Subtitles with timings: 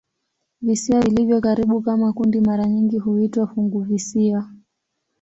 [0.61, 4.47] Visiwa vilivyo karibu kama kundi mara nyingi huitwa "funguvisiwa".